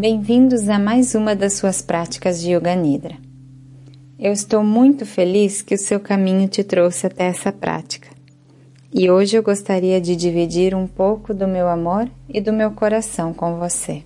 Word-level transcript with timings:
Bem-vindos 0.00 0.68
a 0.68 0.78
mais 0.78 1.16
uma 1.16 1.34
das 1.34 1.54
suas 1.54 1.82
práticas 1.82 2.40
de 2.40 2.52
Yoga 2.54 2.72
Nidra. 2.76 3.16
Eu 4.16 4.32
estou 4.32 4.62
muito 4.62 5.04
feliz 5.04 5.60
que 5.60 5.74
o 5.74 5.78
seu 5.78 5.98
caminho 5.98 6.46
te 6.46 6.62
trouxe 6.62 7.08
até 7.08 7.24
essa 7.24 7.50
prática. 7.50 8.08
E 8.94 9.10
hoje 9.10 9.36
eu 9.36 9.42
gostaria 9.42 10.00
de 10.00 10.14
dividir 10.14 10.72
um 10.72 10.86
pouco 10.86 11.34
do 11.34 11.48
meu 11.48 11.66
amor 11.66 12.08
e 12.28 12.40
do 12.40 12.52
meu 12.52 12.70
coração 12.70 13.34
com 13.34 13.58
você. 13.58 14.04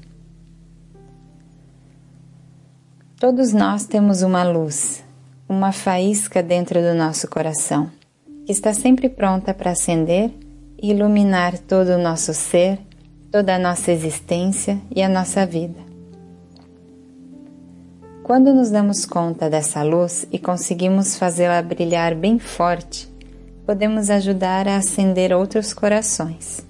Todos 3.20 3.52
nós 3.52 3.84
temos 3.84 4.22
uma 4.22 4.44
luz, 4.44 5.04
uma 5.46 5.72
faísca 5.72 6.42
dentro 6.42 6.80
do 6.80 6.94
nosso 6.94 7.28
coração, 7.28 7.90
que 8.46 8.52
está 8.52 8.72
sempre 8.72 9.10
pronta 9.10 9.52
para 9.52 9.72
acender 9.72 10.30
e 10.82 10.90
iluminar 10.90 11.58
todo 11.58 11.88
o 11.90 12.02
nosso 12.02 12.32
ser 12.32 12.78
toda 13.32 13.56
a 13.56 13.58
nossa 13.58 13.90
existência 13.90 14.78
e 14.94 15.00
a 15.00 15.08
nossa 15.08 15.46
vida. 15.46 15.80
Quando 18.22 18.52
nos 18.52 18.70
damos 18.70 19.06
conta 19.06 19.48
dessa 19.48 19.82
luz 19.82 20.26
e 20.30 20.38
conseguimos 20.38 21.16
fazê-la 21.16 21.62
brilhar 21.62 22.14
bem 22.14 22.38
forte, 22.38 23.10
podemos 23.64 24.10
ajudar 24.10 24.68
a 24.68 24.76
acender 24.76 25.32
outros 25.32 25.72
corações. 25.72 26.64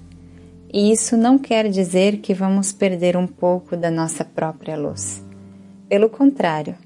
E 0.73 0.93
isso 0.93 1.17
não 1.17 1.37
quer 1.37 1.69
dizer 1.69 2.19
que 2.19 2.33
vamos 2.33 2.73
perder 2.73 3.17
um 3.17 3.27
pouco 3.27 3.77
da 3.77 3.91
nossa 3.91 4.25
própria 4.25 4.77
luz. 4.77 5.21
Pelo 5.89 6.09
contrário, 6.09 6.77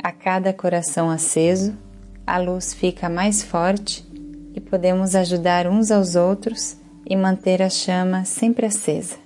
a 0.00 0.12
cada 0.12 0.52
coração 0.52 1.10
aceso, 1.10 1.76
a 2.24 2.38
luz 2.38 2.72
fica 2.72 3.08
mais 3.08 3.42
forte 3.42 4.08
e 4.54 4.60
podemos 4.60 5.16
ajudar 5.16 5.66
uns 5.66 5.90
aos 5.90 6.14
outros 6.14 6.78
e 7.08 7.16
manter 7.16 7.62
a 7.62 7.70
chama 7.70 8.24
sempre 8.26 8.66
acesa. 8.66 9.16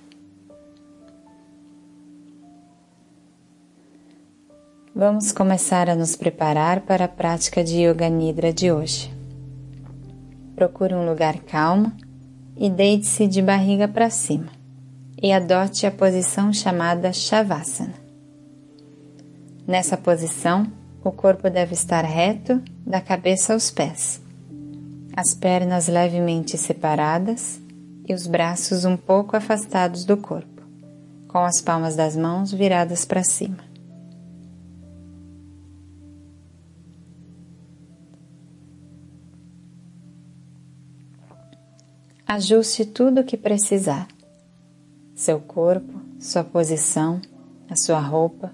Vamos 4.95 5.33
começar 5.33 5.89
a 5.89 5.95
nos 5.95 6.15
preparar 6.15 6.81
para 6.81 7.05
a 7.05 7.09
prática 7.09 7.61
de 7.61 7.81
Yoga 7.81 8.07
Nidra 8.07 8.53
de 8.53 8.71
hoje. 8.71 9.11
Procure 10.55 10.93
um 10.93 11.05
lugar 11.05 11.39
calmo 11.39 11.91
e 12.55 12.69
deite-se 12.69 13.27
de 13.27 13.41
barriga 13.41 13.87
para 13.87 14.09
cima 14.09 14.47
e 15.21 15.33
adote 15.33 15.85
a 15.85 15.91
posição 15.91 16.53
chamada 16.53 17.11
Shavasana. 17.11 17.95
Nessa 19.67 19.97
posição, 19.97 20.71
o 21.03 21.11
corpo 21.11 21.49
deve 21.49 21.73
estar 21.73 22.05
reto 22.05 22.61
da 22.85 23.01
cabeça 23.01 23.53
aos 23.53 23.71
pés, 23.71 24.21
as 25.15 25.33
pernas 25.33 25.87
levemente 25.87 26.57
separadas 26.57 27.62
e 28.07 28.13
os 28.13 28.27
braços 28.27 28.85
um 28.85 28.97
pouco 28.97 29.35
afastados 29.35 30.05
do 30.05 30.17
corpo, 30.17 30.61
com 31.27 31.39
as 31.39 31.61
palmas 31.61 31.95
das 31.95 32.15
mãos 32.15 32.51
viradas 32.51 33.05
para 33.05 33.23
cima. 33.23 33.73
Ajuste 42.25 42.85
tudo 42.85 43.21
o 43.21 43.23
que 43.23 43.37
precisar: 43.37 44.07
seu 45.13 45.39
corpo, 45.39 46.01
sua 46.19 46.43
posição, 46.43 47.21
a 47.69 47.75
sua 47.75 47.99
roupa, 47.99 48.51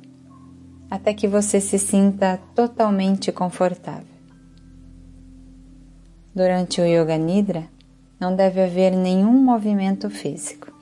até 0.92 1.14
que 1.14 1.28
você 1.28 1.62
se 1.62 1.80
sinta 1.80 2.40
totalmente 2.54 3.32
confortável. 3.32 4.20
Durante 6.36 6.82
o 6.82 6.86
Yoga 6.86 7.18
Nidra, 7.18 7.68
não 8.20 8.36
deve 8.36 8.62
haver 8.62 8.92
nenhum 8.92 9.32
movimento 9.44 10.10
físico. 10.10 10.74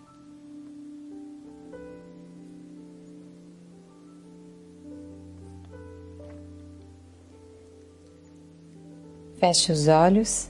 Feche 9.39 9.71
os 9.71 9.87
olhos 9.87 10.49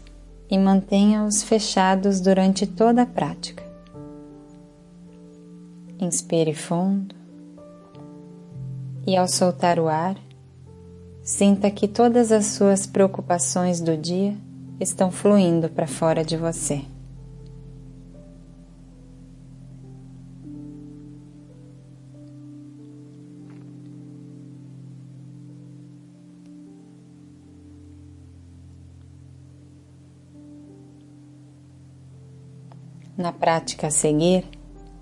e 0.49 0.57
mantenha-os 0.57 1.43
fechados 1.43 2.21
durante 2.21 2.65
toda 2.65 3.01
a 3.01 3.05
prática. 3.05 3.61
Inspire 5.99 6.53
fundo 6.53 7.13
e, 9.05 9.17
ao 9.17 9.27
soltar 9.27 9.77
o 9.77 9.89
ar, 9.89 10.15
sinta 11.21 11.69
que 11.69 11.87
todas 11.87 12.31
as 12.31 12.45
suas 12.45 12.85
preocupações 12.85 13.81
do 13.81 13.97
dia 13.97 14.37
estão 14.79 15.11
fluindo 15.11 15.69
para 15.69 15.88
fora 15.88 16.23
de 16.23 16.38
você. 16.38 16.83
Na 33.17 33.31
prática 33.31 33.88
a 33.88 33.89
seguir, 33.89 34.45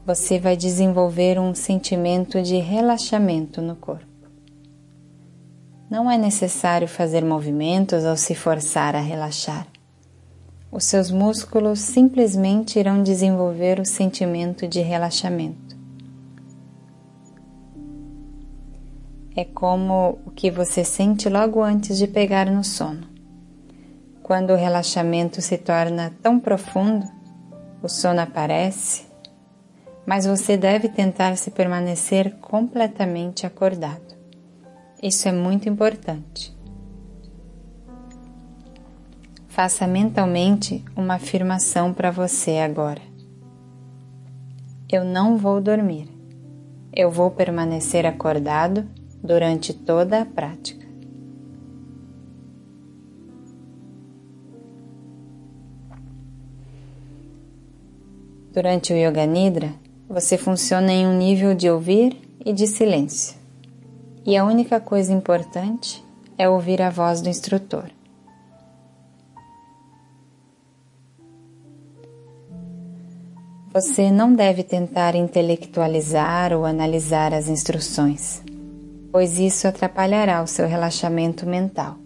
você 0.06 0.40
vai 0.40 0.56
desenvolver 0.56 1.38
um 1.38 1.53
sentimento 1.53 2.42
de 2.42 2.56
relaxamento 2.56 3.62
no 3.62 3.75
corpo. 3.75 4.15
Não 5.90 6.09
é 6.09 6.18
necessário 6.18 6.88
fazer 6.88 7.23
movimentos 7.23 8.03
ou 8.03 8.18
se 8.18 8.34
forçar 8.34 8.96
a 8.96 9.00
relaxar. 9.00 9.68
Os 10.72 10.84
seus 10.84 11.12
músculos 11.12 11.79
simplesmente 11.79 12.79
irão 12.79 13.03
desenvolver 13.03 13.79
o 13.79 13.85
sentimento 13.85 14.68
de 14.68 14.81
relaxamento. 14.81 15.78
É 19.35 19.45
como 19.45 20.18
o 20.25 20.31
que 20.31 20.50
você 20.50 20.84
sente 20.84 21.29
logo 21.29 21.62
antes 21.62 21.97
de 21.97 22.07
pegar 22.07 22.47
no 22.47 22.63
sono. 22.63 23.07
Quando 24.24 24.53
o 24.53 24.56
relaxamento 24.56 25.41
se 25.41 25.57
torna 25.57 26.12
tão 26.22 26.40
profundo, 26.40 27.06
o 27.84 27.88
sono 27.88 28.22
aparece, 28.22 29.06
mas 30.06 30.25
você 30.25 30.57
deve 30.57 30.90
tentar 30.90 31.38
se 31.38 31.51
permanecer 31.51 32.35
completamente 32.41 33.45
acordado. 33.45 34.05
Isso 35.06 35.28
é 35.28 35.32
muito 35.32 35.70
importante. 35.70 36.52
Faça 39.48 39.86
mentalmente 39.86 40.84
uma 40.96 41.14
afirmação 41.14 41.94
para 41.94 42.10
você 42.10 42.58
agora. 42.58 43.04
Eu 44.92 45.06
não 45.06 45.38
vou 45.38 45.62
dormir. 45.62 46.10
Eu 46.92 47.12
vou 47.12 47.30
permanecer 47.30 48.04
acordado 48.04 48.84
durante 49.22 49.76
toda 49.76 50.24
a 50.24 50.26
prática. 50.26 50.88
Durante 58.51 58.92
o 58.92 58.96
Yoga 58.96 59.28
Nidra, 59.28 59.72
você 60.10 60.36
funciona 60.36 60.92
em 60.92 61.06
um 61.06 61.16
nível 61.16 61.54
de 61.54 61.69
ouvir 61.69 62.19
e 62.44 62.51
de 62.51 62.66
silêncio 62.66 63.35
e 64.25 64.36
a 64.36 64.44
única 64.44 64.80
coisa 64.80 65.13
importante 65.13 66.04
é 66.38 66.50
ouvir 66.50 66.81
a 66.81 66.89
voz 66.89 67.22
do 67.22 67.30
instrutor. 67.30 67.92
Você 73.72 74.10
não 74.10 74.33
deve 74.33 74.63
tentar 74.63 75.16
intelectualizar 75.16 76.54
ou 76.54 76.66
analisar 76.66 77.33
as 77.33 77.50
instruções, 77.50 78.42
pois 79.12 79.38
isso 79.38 79.68
atrapalhará 79.68 80.42
o 80.42 80.48
seu 80.48 80.66
relaxamento 80.66 81.45
mental. 81.45 81.98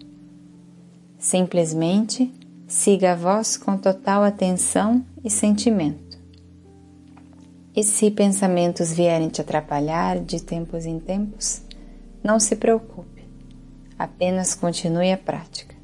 Simplesmente 1.18 2.34
siga 2.68 3.14
a 3.14 3.16
voz 3.16 3.56
com 3.56 3.78
total 3.78 4.24
atenção 4.24 5.06
e 5.24 5.30
sentimento. 5.30 6.18
E 7.76 7.84
se 7.84 8.10
pensamentos 8.10 8.92
vierem 8.92 9.30
te 9.30 9.42
atrapalhar 9.42 10.20
de 10.20 10.42
tempos 10.42 10.86
em 10.86 11.00
tempos, 11.00 11.62
não 12.24 12.40
se 12.40 12.56
preocupe, 12.56 13.24
apenas 13.98 14.54
continue 14.56 15.12
a 15.12 15.18
prática. 15.18 15.76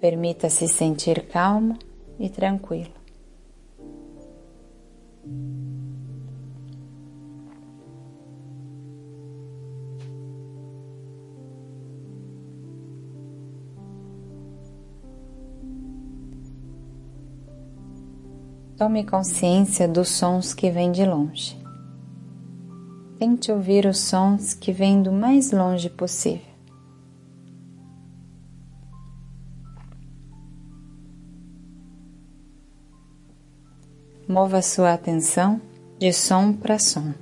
Permita-se 0.00 0.68
sentir 0.68 1.26
calmo 1.28 1.78
e 2.18 2.28
tranquilo. 2.28 2.92
Tome 18.76 19.04
consciência 19.04 19.86
dos 19.86 20.08
sons 20.08 20.52
que 20.52 20.70
vêm 20.70 20.90
de 20.90 21.04
longe. 21.04 21.56
Tente 23.18 23.52
ouvir 23.52 23.86
os 23.86 23.98
sons 23.98 24.52
que 24.52 24.72
vêm 24.72 25.02
do 25.02 25.12
mais 25.12 25.52
longe 25.52 25.88
possível. 25.88 26.54
mova 34.26 34.62
sua 34.62 34.94
atenção 34.94 35.60
de 35.98 36.12
som 36.12 36.52
para 36.52 36.78
som, 36.78 37.12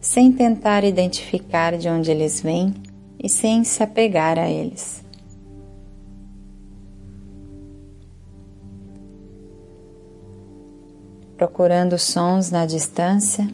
sem 0.00 0.32
tentar 0.32 0.84
identificar 0.84 1.76
de 1.78 1.88
onde 1.88 2.10
eles 2.10 2.40
vêm 2.40 2.74
e 3.18 3.28
sem 3.28 3.64
se 3.64 3.82
apegar 3.82 4.38
a 4.38 4.48
eles. 4.50 5.02
Procurando 11.42 11.98
sons 11.98 12.52
na 12.52 12.64
distância 12.64 13.44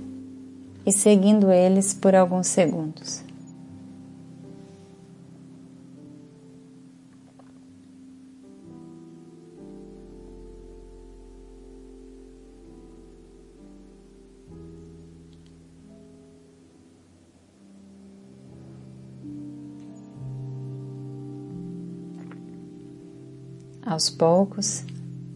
e 0.84 0.92
seguindo 0.92 1.50
eles 1.50 1.94
por 1.94 2.14
alguns 2.14 2.46
segundos. 2.48 3.24
Aos 23.86 24.10
poucos, 24.10 24.84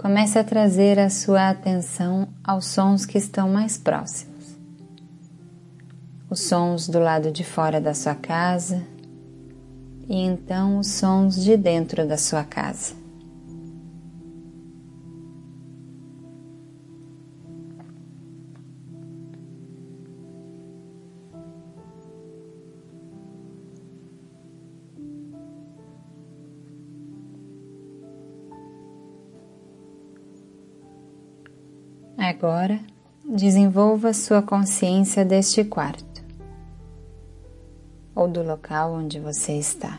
comece 0.02 0.36
a 0.36 0.42
trazer 0.42 0.98
a 0.98 1.08
sua 1.08 1.48
atenção 1.48 2.26
aos 2.42 2.66
sons 2.66 3.06
que 3.06 3.16
estão 3.16 3.48
mais 3.48 3.78
próximos. 3.78 4.58
Os 6.28 6.40
sons 6.40 6.88
do 6.88 6.98
lado 6.98 7.30
de 7.30 7.44
fora 7.44 7.80
da 7.80 7.94
sua 7.94 8.16
casa 8.16 8.82
e 10.08 10.16
então 10.16 10.80
os 10.80 10.88
sons 10.88 11.36
de 11.36 11.56
dentro 11.56 12.04
da 12.04 12.18
sua 12.18 12.42
casa. 12.42 13.01
Agora, 32.16 32.78
desenvolva 33.24 34.12
sua 34.12 34.42
consciência 34.42 35.24
deste 35.24 35.64
quarto 35.64 36.22
ou 38.14 38.28
do 38.28 38.42
local 38.42 38.92
onde 38.92 39.18
você 39.18 39.52
está. 39.52 39.98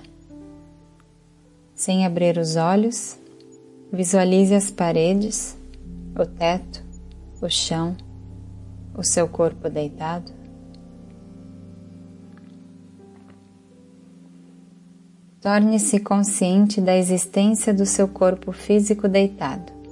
Sem 1.73 2.05
abrir 2.05 2.37
os 2.37 2.55
olhos, 2.55 3.17
visualize 3.91 4.53
as 4.53 4.69
paredes, 4.69 5.57
o 6.15 6.25
teto, 6.25 6.83
o 7.41 7.49
chão, 7.49 7.97
o 8.95 9.03
seu 9.03 9.27
corpo 9.27 9.67
deitado. 9.67 10.31
Torne-se 15.41 15.99
consciente 15.99 16.79
da 16.79 16.95
existência 16.95 17.73
do 17.73 17.85
seu 17.85 18.07
corpo 18.07 18.51
físico 18.51 19.09
deitado 19.09 19.82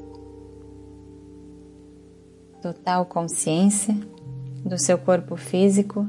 total 2.62 3.06
consciência 3.06 3.96
do 4.64 4.78
seu 4.78 4.98
corpo 4.98 5.36
físico 5.36 6.08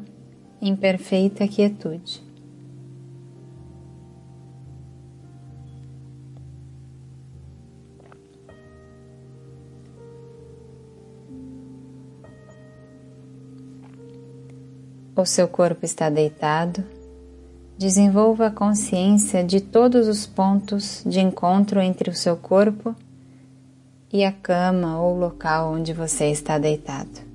em 0.61 0.77
perfeita 0.77 1.49
quietude. 1.49 2.23
O 15.15 15.27
seu 15.27 15.47
corpo 15.47 15.85
está 15.85 16.09
deitado. 16.09 16.85
Desenvolva 17.79 18.47
a 18.47 18.51
consciência 18.51 19.45
de 19.45 19.61
todos 19.61 20.09
os 20.09 20.27
pontos 20.27 21.03
de 21.07 21.21
encontro 21.21 21.81
entre 21.81 22.11
o 22.11 22.15
seu 22.15 22.37
corpo 22.37 22.95
e 22.95 23.12
a 24.27 24.31
cama 24.31 25.01
ou 25.01 25.19
local 25.19 25.73
onde 25.73 25.95
você 25.95 26.27
está 26.27 26.59
deitado. 26.59 27.33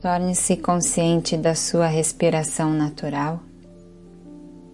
Torne-se 0.00 0.56
consciente 0.56 1.36
da 1.36 1.54
sua 1.56 1.88
respiração 1.88 2.72
natural, 2.72 3.40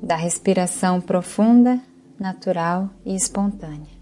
da 0.02 0.14
respiração 0.14 1.00
profunda 1.00 1.80
natural 2.18 2.88
e 3.04 3.14
espontânea. 3.14 3.96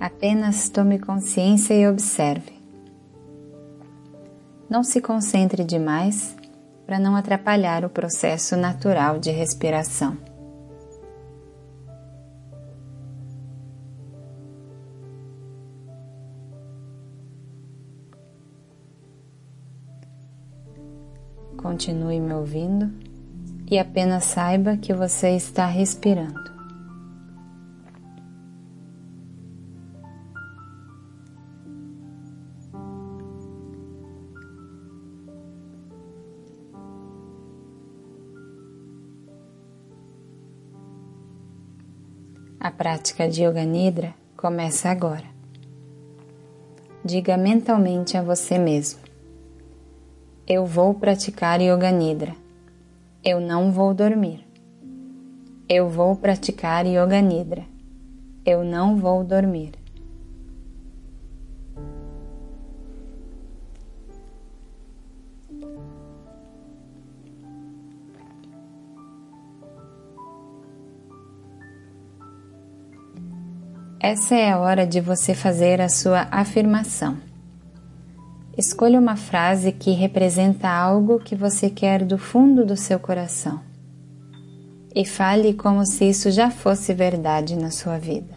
Apenas 0.00 0.68
tome 0.68 0.98
consciência 0.98 1.74
e 1.74 1.88
observe. 1.88 2.52
Não 4.70 4.84
se 4.84 5.00
concentre 5.00 5.64
demais 5.64 6.36
para 6.86 6.98
não 6.98 7.16
atrapalhar 7.16 7.84
o 7.84 7.90
processo 7.90 8.56
natural 8.56 9.18
de 9.18 9.30
respiração. 9.30 10.16
Continue 21.56 22.20
me 22.20 22.32
ouvindo 22.32 23.07
e 23.70 23.78
apenas 23.78 24.24
saiba 24.24 24.76
que 24.76 24.94
você 24.94 25.30
está 25.30 25.66
respirando. 25.66 26.56
A 42.60 42.70
prática 42.70 43.28
de 43.28 43.44
Yoga 43.44 43.64
Nidra 43.64 44.14
começa 44.36 44.88
agora. 44.88 45.24
Diga 47.04 47.36
mentalmente 47.36 48.16
a 48.16 48.22
você 48.22 48.58
mesmo: 48.58 49.00
Eu 50.46 50.66
vou 50.66 50.92
praticar 50.94 51.60
Yoga 51.60 51.90
Nidra 51.90 52.34
eu 53.24 53.40
não 53.40 53.72
vou 53.72 53.92
dormir. 53.92 54.46
Eu 55.68 55.88
vou 55.88 56.16
praticar 56.16 56.86
Yoga 56.86 57.20
Nidra. 57.20 57.64
Eu 58.44 58.64
não 58.64 58.96
vou 58.96 59.22
dormir. 59.22 59.72
Essa 74.00 74.36
é 74.36 74.50
a 74.50 74.58
hora 74.58 74.86
de 74.86 75.00
você 75.02 75.34
fazer 75.34 75.82
a 75.82 75.88
sua 75.88 76.28
afirmação. 76.30 77.27
Escolha 78.58 78.98
uma 78.98 79.14
frase 79.14 79.70
que 79.70 79.92
representa 79.92 80.68
algo 80.68 81.20
que 81.20 81.36
você 81.36 81.70
quer 81.70 82.04
do 82.04 82.18
fundo 82.18 82.66
do 82.66 82.76
seu 82.76 82.98
coração 82.98 83.60
e 84.92 85.04
fale 85.04 85.54
como 85.54 85.86
se 85.86 86.06
isso 86.06 86.28
já 86.32 86.50
fosse 86.50 86.92
verdade 86.92 87.54
na 87.54 87.70
sua 87.70 87.98
vida. 87.98 88.36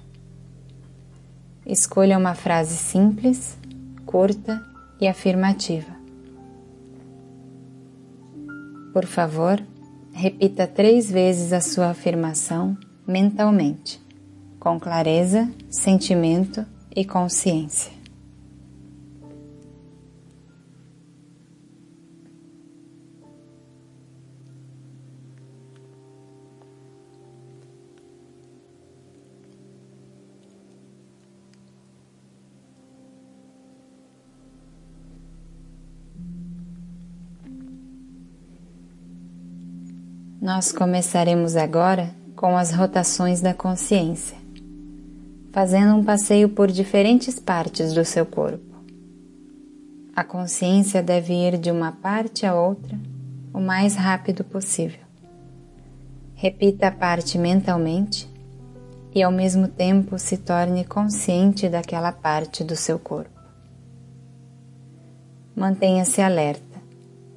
Escolha 1.65 2.19
uma 2.19 2.35
frase 2.35 2.77
simples, 2.77 3.57
curta 4.05 4.63
e 4.99 5.07
afirmativa. 5.07 5.91
Por 8.93 9.07
favor, 9.07 9.59
repita 10.13 10.67
três 10.67 11.09
vezes 11.09 11.51
a 11.51 11.61
sua 11.61 11.89
afirmação 11.89 12.77
mentalmente, 13.07 13.99
com 14.59 14.79
clareza, 14.79 15.51
sentimento 15.67 16.63
e 16.95 17.03
consciência. 17.03 18.00
Nós 40.41 40.71
começaremos 40.71 41.55
agora 41.55 42.15
com 42.35 42.57
as 42.57 42.73
rotações 42.73 43.41
da 43.41 43.53
consciência, 43.53 44.35
fazendo 45.51 45.95
um 45.95 46.03
passeio 46.03 46.49
por 46.49 46.71
diferentes 46.71 47.39
partes 47.39 47.93
do 47.93 48.03
seu 48.03 48.25
corpo. 48.25 48.75
A 50.15 50.23
consciência 50.23 51.03
deve 51.03 51.31
ir 51.31 51.59
de 51.59 51.69
uma 51.69 51.91
parte 51.91 52.43
a 52.43 52.55
outra 52.55 52.97
o 53.53 53.59
mais 53.59 53.95
rápido 53.95 54.43
possível. 54.43 55.01
Repita 56.33 56.87
a 56.87 56.91
parte 56.91 57.37
mentalmente 57.37 58.27
e 59.13 59.21
ao 59.21 59.31
mesmo 59.31 59.67
tempo 59.67 60.17
se 60.17 60.37
torne 60.37 60.83
consciente 60.83 61.69
daquela 61.69 62.11
parte 62.11 62.63
do 62.63 62.75
seu 62.75 62.97
corpo. 62.97 63.39
Mantenha-se 65.55 66.19
alerta, 66.19 66.81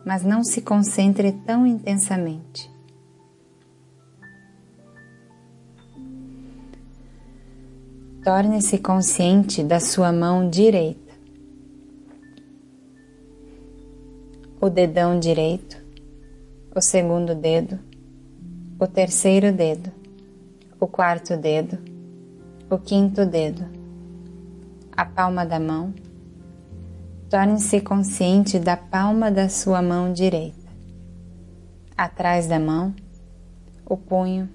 mas 0.07 0.25
não 0.25 0.43
se 0.43 0.63
concentre 0.63 1.33
tão 1.45 1.67
intensamente. 1.67 2.73
Torne-se 8.25 8.79
consciente 8.79 9.63
da 9.63 9.79
sua 9.79 10.11
mão 10.11 10.49
direita, 10.49 11.13
o 14.61 14.71
dedão 14.71 15.21
direito, 15.21 15.77
o 16.75 16.81
segundo 16.81 17.35
dedo, 17.35 17.79
o 18.81 18.87
terceiro 18.87 19.53
dedo 19.53 19.93
o 20.85 20.87
quarto 20.87 21.35
dedo, 21.35 21.79
o 22.69 22.77
quinto 22.77 23.25
dedo, 23.25 23.65
a 24.93 25.05
palma 25.07 25.47
da 25.47 25.59
mão. 25.59 25.95
Torne-se 27.31 27.81
consciente 27.81 28.59
da 28.59 28.77
palma 28.77 29.31
da 29.31 29.49
sua 29.49 29.81
mão 29.81 30.13
direita, 30.13 30.69
atrás 31.97 32.47
da 32.47 32.59
mão, 32.59 32.95
o 33.87 33.97
punho, 33.97 34.47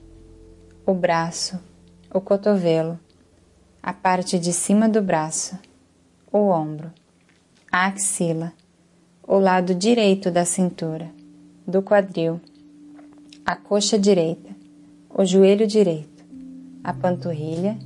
o 0.85 0.93
braço, 0.93 1.59
o 2.13 2.21
cotovelo, 2.21 2.99
a 3.81 3.93
parte 3.93 4.37
de 4.37 4.53
cima 4.53 4.87
do 4.87 5.01
braço, 5.01 5.57
o 6.31 6.49
ombro, 6.49 6.91
a 7.71 7.87
axila, 7.87 8.53
o 9.27 9.37
lado 9.37 9.75
direito 9.75 10.29
da 10.31 10.45
cintura, 10.45 11.09
do 11.67 11.81
quadril, 11.81 12.39
a 13.45 13.55
coxa 13.55 13.97
direita, 13.97 14.49
o 15.09 15.25
joelho 15.25 15.65
direito 15.65 16.19
a 16.83 16.93
panturrilha, 16.93 17.77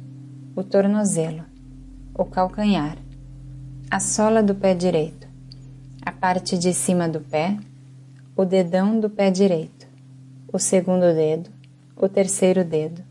o 0.55 0.63
tornozelo, 0.63 1.43
o 2.13 2.23
calcanhar, 2.23 2.97
a 3.89 3.99
sola 3.99 4.43
do 4.43 4.53
pé 4.53 4.75
direito, 4.75 5.27
a 6.05 6.11
parte 6.11 6.57
de 6.57 6.73
cima 6.73 7.09
do 7.09 7.19
pé, 7.19 7.57
o 8.35 8.45
dedão 8.45 8.99
do 8.99 9.09
pé 9.09 9.31
direito, 9.31 9.87
o 10.51 10.59
segundo 10.59 11.13
dedo, 11.13 11.49
o 11.95 12.07
terceiro 12.07 12.63
dedo, 12.63 13.01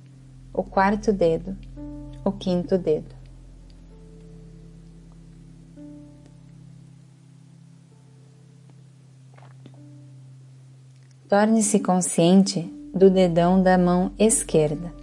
o 0.52 0.62
quarto 0.62 1.12
dedo, 1.12 1.56
o 2.24 2.32
quinto 2.32 2.78
dedo. 2.78 3.14
Torne-se 11.28 11.80
consciente 11.80 12.62
do 12.94 13.08
dedão 13.08 13.62
da 13.62 13.78
mão 13.78 14.12
esquerda 14.18 15.02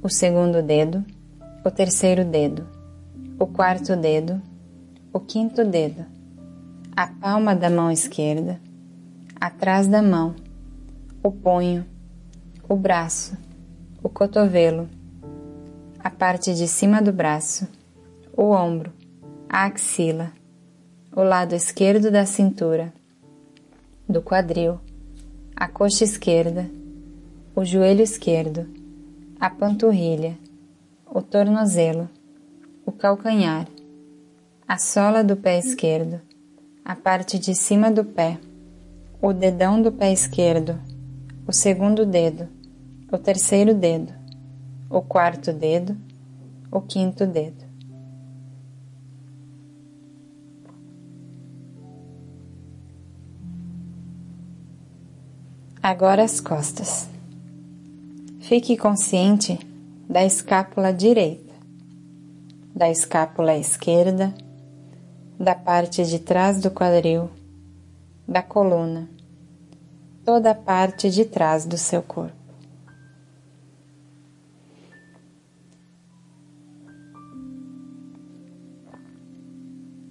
o 0.00 0.08
segundo 0.08 0.62
dedo, 0.62 1.04
o 1.64 1.70
terceiro 1.70 2.24
dedo, 2.24 2.66
o 3.38 3.46
quarto 3.46 3.96
dedo, 3.96 4.40
o 5.12 5.18
quinto 5.18 5.64
dedo, 5.64 6.06
a 6.96 7.08
palma 7.08 7.54
da 7.54 7.68
mão 7.68 7.90
esquerda, 7.90 8.60
atrás 9.40 9.88
da 9.88 10.00
mão, 10.00 10.36
o 11.22 11.32
punho, 11.32 11.84
o 12.68 12.76
braço, 12.76 13.36
o 14.02 14.08
cotovelo, 14.08 14.88
a 16.02 16.10
parte 16.10 16.54
de 16.54 16.68
cima 16.68 17.02
do 17.02 17.12
braço, 17.12 17.66
o 18.36 18.50
ombro, 18.50 18.92
a 19.48 19.64
axila, 19.64 20.32
o 21.14 21.22
lado 21.22 21.54
esquerdo 21.54 22.10
da 22.10 22.24
cintura, 22.24 22.92
do 24.08 24.22
quadril, 24.22 24.78
a 25.56 25.66
coxa 25.66 26.04
esquerda, 26.04 26.70
o 27.54 27.64
joelho 27.64 28.02
esquerdo, 28.02 28.68
a 29.40 29.50
panturrilha, 29.50 30.38
o 31.04 31.20
tornozelo, 31.20 32.08
o 32.86 32.92
calcanhar, 32.92 33.66
a 34.66 34.78
sola 34.78 35.24
do 35.24 35.36
pé 35.36 35.58
esquerdo, 35.58 36.20
a 36.84 36.94
parte 36.94 37.38
de 37.38 37.54
cima 37.54 37.90
do 37.90 38.04
pé, 38.04 38.38
o 39.20 39.32
dedão 39.32 39.82
do 39.82 39.90
pé 39.90 40.12
esquerdo, 40.12 40.78
o 41.46 41.52
segundo 41.52 42.06
dedo, 42.06 42.48
o 43.10 43.18
terceiro 43.18 43.74
dedo, 43.74 44.17
o 44.90 45.02
quarto 45.02 45.52
dedo, 45.52 45.96
o 46.70 46.80
quinto 46.80 47.26
dedo. 47.26 47.68
Agora 55.82 56.24
as 56.24 56.40
costas. 56.40 57.08
Fique 58.40 58.76
consciente 58.76 59.58
da 60.08 60.24
escápula 60.24 60.92
direita, 60.92 61.54
da 62.74 62.90
escápula 62.90 63.56
esquerda, 63.56 64.34
da 65.38 65.54
parte 65.54 66.04
de 66.04 66.18
trás 66.18 66.60
do 66.60 66.70
quadril, 66.70 67.30
da 68.26 68.42
coluna, 68.42 69.08
toda 70.24 70.50
a 70.50 70.54
parte 70.54 71.10
de 71.10 71.24
trás 71.24 71.64
do 71.64 71.78
seu 71.78 72.02
corpo. 72.02 72.37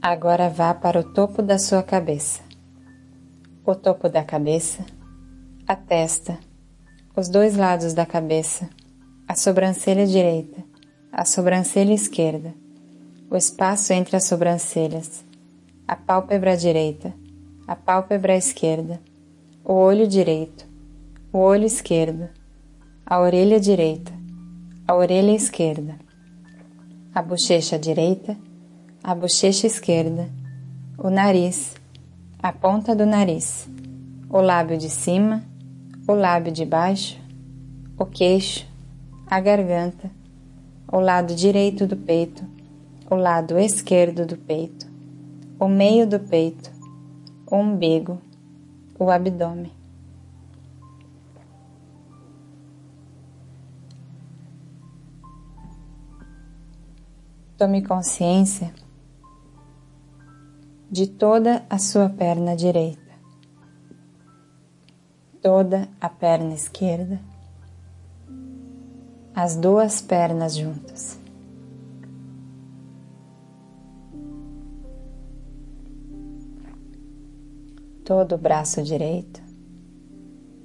Agora 0.09 0.49
vá 0.49 0.73
para 0.73 1.01
o 1.01 1.03
topo 1.03 1.41
da 1.41 1.59
sua 1.59 1.83
cabeça, 1.83 2.41
o 3.65 3.75
topo 3.75 4.07
da 4.07 4.23
cabeça, 4.23 4.85
a 5.67 5.75
testa, 5.75 6.39
os 7.13 7.27
dois 7.27 7.57
lados 7.57 7.93
da 7.93 8.05
cabeça, 8.05 8.69
a 9.27 9.35
sobrancelha 9.35 10.07
direita, 10.07 10.63
a 11.11 11.25
sobrancelha 11.25 11.93
esquerda, 11.93 12.53
o 13.29 13.35
espaço 13.35 13.91
entre 13.91 14.15
as 14.15 14.23
sobrancelhas, 14.23 15.25
a 15.85 15.97
pálpebra 15.97 16.55
direita, 16.55 17.13
a 17.67 17.75
pálpebra 17.75 18.37
esquerda, 18.37 19.01
o 19.61 19.73
olho 19.73 20.07
direito, 20.07 20.65
o 21.33 21.39
olho 21.39 21.65
esquerdo, 21.65 22.29
a 23.05 23.19
orelha 23.19 23.59
direita, 23.59 24.13
a 24.87 24.95
orelha 24.95 25.33
esquerda, 25.33 25.97
a 27.13 27.21
bochecha 27.21 27.77
direita, 27.77 28.37
a 29.07 29.15
bochecha 29.15 29.65
esquerda, 29.65 30.29
o 30.99 31.09
nariz, 31.09 31.73
a 32.43 32.51
ponta 32.51 32.93
do 32.93 33.05
nariz, 33.05 33.65
o 34.29 34.41
lábio 34.41 34.77
de 34.77 34.89
cima 34.89 35.41
o 36.07 36.13
lábio 36.13 36.53
de 36.53 36.65
baixo, 36.65 37.17
o 37.97 38.05
queixo, 38.05 38.65
a 39.29 39.41
garganta, 39.41 40.09
o 40.89 40.99
lado 40.99 41.35
direito 41.35 41.85
do 41.85 41.97
peito, 41.97 42.45
o 43.09 43.15
lado 43.15 43.57
esquerdo 43.57 44.25
do 44.25 44.37
peito, 44.37 44.87
o 45.57 45.67
meio 45.67 46.07
do 46.07 46.17
peito, 46.17 46.69
o 47.49 47.57
umbigo, 47.57 48.21
o 48.97 49.09
abdômen. 49.09 49.71
Tome 57.57 57.81
consciência 57.81 58.73
de 60.89 61.08
toda 61.08 61.65
a 61.70 61.77
sua 61.77 62.10
perna 62.10 62.56
direita 62.56 63.08
toda 65.48 65.88
a 66.01 66.10
perna 66.10 66.53
esquerda, 66.53 67.22
as 69.34 69.56
duas 69.56 70.01
pernas 70.01 70.58
juntas. 70.58 71.17
Todo 78.03 78.36
o 78.36 78.38
braço 78.38 78.84
direito, 78.84 79.41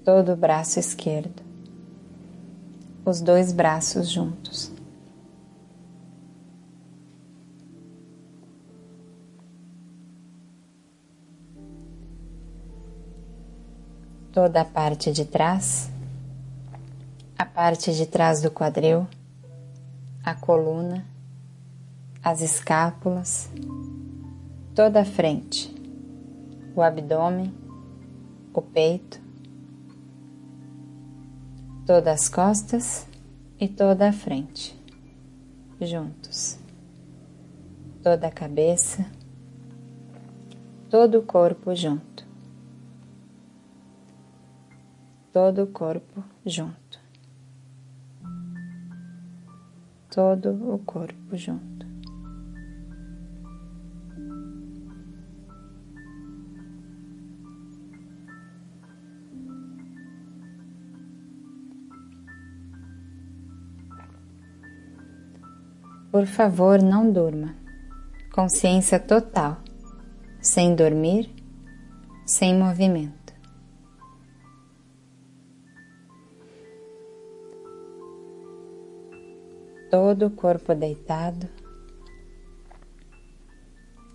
todo 0.05 0.33
o 0.33 0.37
braço 0.37 0.81
esquerdo, 0.81 1.43
os 3.05 3.21
dois 3.21 3.53
braços 3.53 4.09
juntos. 4.11 4.82
Toda 14.33 14.63
a 14.63 14.65
parte 14.65 15.13
de 15.13 15.27
trás, 15.27 15.91
a 17.39 17.45
parte 17.45 17.93
de 17.93 18.07
trás 18.07 18.41
do 18.41 18.51
quadril, 18.51 19.07
a 20.25 20.35
coluna, 20.35 21.05
as 22.25 22.41
escápulas, 22.41 23.51
toda 24.75 25.03
a 25.03 25.05
frente, 25.05 25.75
o 26.75 26.81
abdômen, 26.81 27.53
o 28.55 28.63
peito, 28.63 29.21
todas 31.85 32.23
as 32.23 32.29
costas 32.31 33.07
e 33.61 33.69
toda 33.69 34.09
a 34.09 34.13
frente, 34.15 34.75
juntos, 35.79 36.59
toda 38.03 38.29
a 38.29 38.31
cabeça, 38.31 39.05
todo 40.89 41.19
o 41.19 41.23
corpo 41.23 41.75
junto, 41.75 42.22
todo 45.33 45.63
o 45.63 45.67
corpo 45.67 46.23
junto, 46.45 47.01
todo 50.11 50.75
o 50.75 50.79
corpo 50.81 51.37
junto. 51.37 51.73
Por 66.11 66.27
favor, 66.27 66.83
não 66.83 67.11
durma. 67.11 67.55
Consciência 68.35 69.01
total, 69.01 69.63
sem 70.39 70.75
dormir, 70.75 71.35
sem 72.27 72.55
movimento. 72.55 73.22
Todo 79.93 80.29
o 80.29 80.31
corpo 80.31 80.75
deitado. 80.75 81.47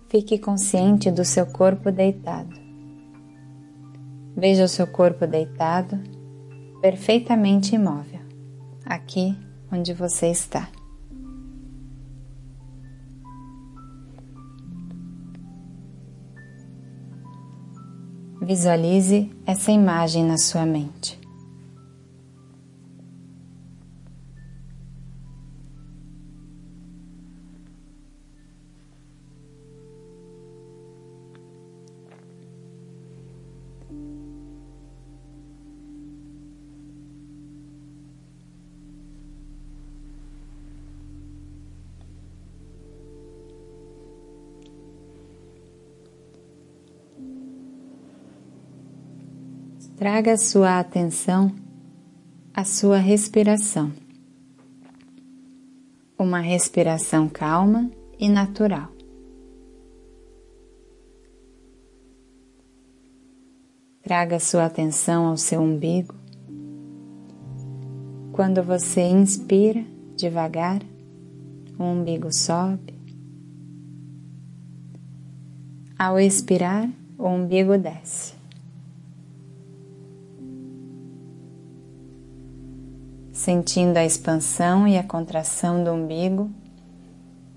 Fique 0.08 0.36
consciente 0.36 1.08
do 1.08 1.24
seu 1.24 1.46
corpo 1.46 1.92
deitado. 1.92 2.52
Veja 4.36 4.64
o 4.64 4.68
seu 4.68 4.88
corpo 4.88 5.24
deitado, 5.24 5.96
perfeitamente 6.80 7.76
imóvel, 7.76 8.18
aqui 8.84 9.36
onde 9.70 9.94
você 9.94 10.26
está. 10.32 10.68
Visualize 18.42 19.30
essa 19.46 19.70
imagem 19.70 20.24
na 20.24 20.38
sua 20.38 20.66
mente. 20.66 21.17
Traga 49.98 50.36
sua 50.36 50.78
atenção 50.78 51.52
à 52.54 52.62
sua 52.62 52.98
respiração. 52.98 53.92
Uma 56.16 56.38
respiração 56.38 57.28
calma 57.28 57.90
e 58.16 58.28
natural. 58.28 58.92
Traga 64.00 64.38
sua 64.38 64.66
atenção 64.66 65.26
ao 65.26 65.36
seu 65.36 65.60
umbigo. 65.60 66.14
Quando 68.30 68.62
você 68.62 69.02
inspira 69.02 69.84
devagar, 70.16 70.80
o 71.76 71.82
umbigo 71.82 72.32
sobe. 72.32 72.94
Ao 75.98 76.20
expirar, 76.20 76.88
o 77.18 77.26
umbigo 77.26 77.76
desce. 77.76 78.37
Sentindo 83.48 83.96
a 83.96 84.04
expansão 84.04 84.86
e 84.86 84.98
a 84.98 85.02
contração 85.02 85.82
do 85.82 85.90
umbigo 85.90 86.50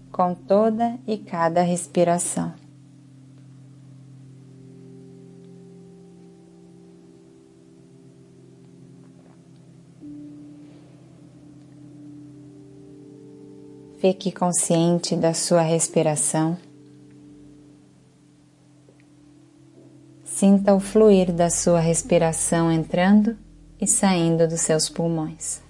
com 0.09 0.33
toda 0.33 0.97
e 1.05 1.17
cada 1.17 1.61
respiração. 1.61 2.53
Fique 13.99 14.31
consciente 14.31 15.17
da 15.17 15.33
sua 15.33 15.61
respiração. 15.61 16.57
Sinta 20.23 20.73
o 20.73 20.79
fluir 20.79 21.33
da 21.33 21.49
sua 21.49 21.81
respiração 21.81 22.71
entrando 22.71 23.37
e 23.77 23.85
saindo 23.85 24.47
dos 24.47 24.61
seus 24.61 24.87
pulmões. 24.87 25.69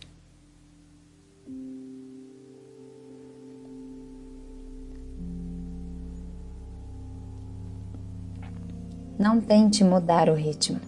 Não 9.21 9.39
tente 9.39 9.84
mudar 9.84 10.29
o 10.29 10.34
ritmo. 10.34 10.81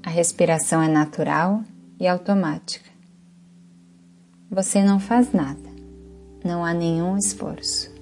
A 0.00 0.08
respiração 0.08 0.80
é 0.80 0.86
natural 0.86 1.60
e 1.98 2.06
automática. 2.06 2.88
Você 4.48 4.80
não 4.80 5.00
faz 5.00 5.32
nada, 5.32 5.68
não 6.44 6.64
há 6.64 6.72
nenhum 6.72 7.18
esforço. 7.18 7.92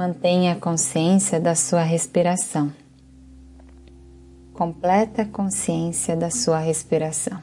Mantenha 0.00 0.54
a 0.54 0.56
consciência 0.56 1.38
da 1.38 1.54
sua 1.54 1.82
respiração. 1.82 2.72
Completa 4.54 5.26
consciência 5.26 6.16
da 6.16 6.30
sua 6.30 6.58
respiração. 6.58 7.38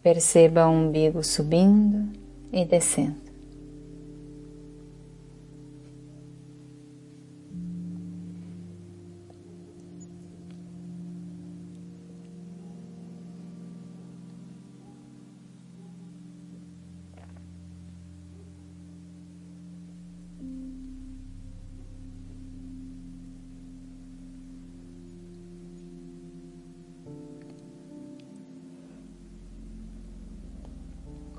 Perceba 0.00 0.68
o 0.68 0.70
umbigo 0.70 1.24
subindo 1.24 2.16
e 2.52 2.64
descendo. 2.64 3.23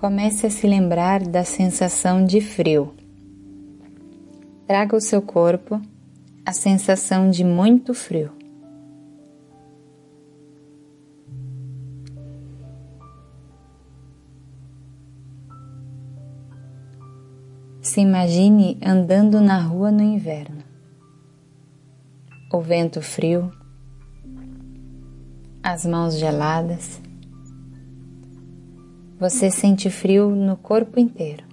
Comece 0.05 0.45
a 0.45 0.51
se 0.51 0.67
lembrar 0.67 1.23
da 1.23 1.43
sensação 1.43 2.23
de 2.23 2.39
frio. 2.39 2.93
Traga 4.67 4.95
ao 4.95 5.01
seu 5.01 5.19
corpo 5.19 5.81
a 6.45 6.53
sensação 6.53 7.31
de 7.31 7.43
muito 7.43 7.91
frio. 7.91 8.31
Se 17.81 17.99
imagine 17.99 18.77
andando 18.85 19.41
na 19.41 19.59
rua 19.59 19.89
no 19.89 20.03
inverno. 20.03 20.63
O 22.53 22.61
vento 22.61 23.01
frio, 23.01 23.51
as 25.63 25.83
mãos 25.83 26.15
geladas 26.15 27.01
você 29.19 29.49
sente 29.49 29.89
frio 29.89 30.29
no 30.35 30.57
corpo 30.57 30.99
inteiro. 30.99 31.43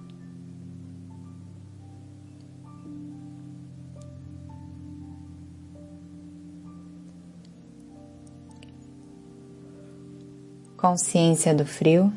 Consciência 10.77 11.55
do 11.55 11.65
frio. 11.65 12.13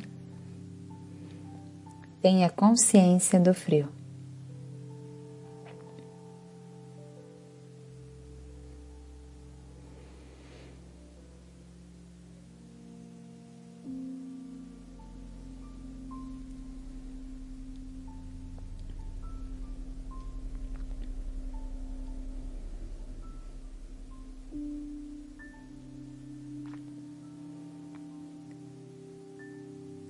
Tenha 2.22 2.50
consciência 2.50 3.40
do 3.40 3.54
frio. 3.54 3.95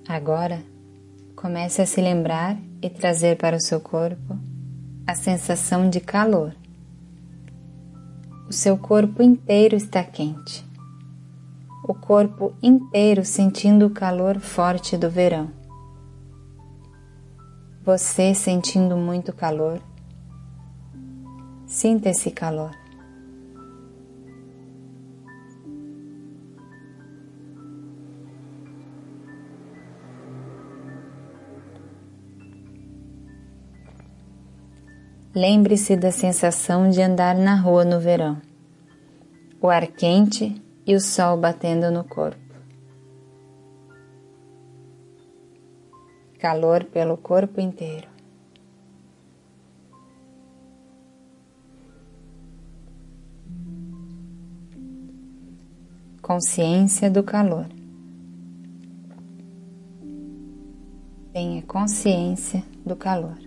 Agora, 0.08 0.62
comece 1.34 1.82
a 1.82 1.86
se 1.86 2.00
lembrar 2.00 2.56
e 2.80 2.88
trazer 2.88 3.36
para 3.36 3.56
o 3.56 3.60
seu 3.60 3.80
corpo 3.80 4.38
a 5.04 5.16
sensação 5.16 5.90
de 5.90 5.98
calor. 5.98 6.54
O 8.48 8.52
seu 8.52 8.78
corpo 8.78 9.20
inteiro 9.20 9.74
está 9.74 10.04
quente. 10.04 10.64
O 11.82 11.92
corpo 11.92 12.54
inteiro 12.62 13.24
sentindo 13.24 13.86
o 13.86 13.90
calor 13.90 14.38
forte 14.38 14.96
do 14.96 15.10
verão. 15.10 15.50
Você 17.82 18.32
sentindo 18.32 18.96
muito 18.96 19.32
calor. 19.32 19.80
Sinta 21.66 22.10
esse 22.10 22.30
calor. 22.30 22.85
Lembre-se 35.36 35.94
da 35.98 36.10
sensação 36.10 36.88
de 36.88 37.02
andar 37.02 37.36
na 37.36 37.54
rua 37.54 37.84
no 37.84 38.00
verão, 38.00 38.40
o 39.60 39.68
ar 39.68 39.86
quente 39.86 40.62
e 40.86 40.94
o 40.94 40.98
sol 40.98 41.36
batendo 41.36 41.90
no 41.90 42.02
corpo. 42.04 42.40
Calor 46.38 46.84
pelo 46.84 47.18
corpo 47.18 47.60
inteiro. 47.60 48.08
Consciência 56.22 57.10
do 57.10 57.22
calor. 57.22 57.66
Tenha 61.30 61.60
consciência 61.60 62.64
do 62.86 62.96
calor. 62.96 63.45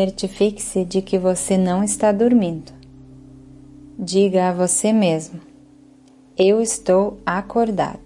Certifique-se 0.00 0.82
de 0.82 1.02
que 1.02 1.18
você 1.18 1.58
não 1.58 1.84
está 1.84 2.10
dormindo. 2.10 2.72
Diga 3.98 4.48
a 4.48 4.52
você 4.54 4.94
mesmo: 4.94 5.38
Eu 6.38 6.62
estou 6.62 7.20
acordada. 7.26 8.00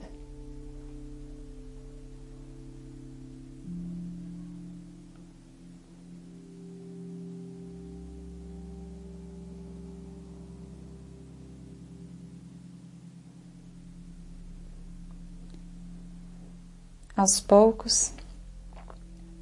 Aos 17.17 17.39
poucos, 17.41 18.13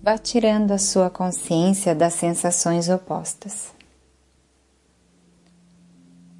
Vá 0.05 0.19
tirando 0.19 0.73
a 0.73 0.79
sua 0.79 1.09
consciência 1.09 1.95
das 1.95 2.15
sensações 2.15 2.89
opostas. 2.89 3.73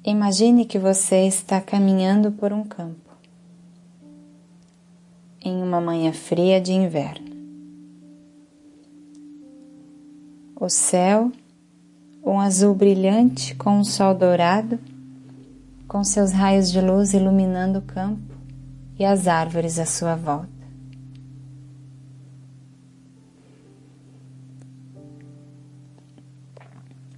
Imagine 0.03 0.65
que 0.65 0.77
você 0.77 1.25
está 1.25 1.61
caminhando 1.61 2.29
por 2.29 2.51
um 2.51 2.65
campo, 2.65 3.09
em 5.39 5.63
uma 5.63 5.79
manhã 5.79 6.11
fria 6.11 6.59
de 6.59 6.73
inverno. 6.73 7.31
O 10.59 10.67
céu, 10.67 11.31
um 12.21 12.41
azul 12.41 12.75
brilhante 12.75 13.55
com 13.55 13.77
um 13.79 13.85
sol 13.85 14.13
dourado, 14.13 14.77
com 15.87 16.03
seus 16.03 16.33
raios 16.33 16.69
de 16.69 16.81
luz 16.81 17.13
iluminando 17.13 17.79
o 17.79 17.83
campo 17.83 18.35
e 18.99 19.05
as 19.05 19.25
árvores 19.25 19.79
à 19.79 19.85
sua 19.85 20.15
volta. 20.15 20.62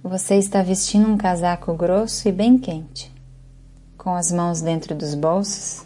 Você 0.08 0.36
está 0.36 0.62
vestindo 0.62 1.08
um 1.08 1.16
casaco 1.16 1.74
grosso 1.74 2.28
e 2.28 2.32
bem 2.32 2.56
quente, 2.56 3.12
com 3.98 4.14
as 4.14 4.30
mãos 4.30 4.60
dentro 4.60 4.94
dos 4.94 5.16
bolsos, 5.16 5.84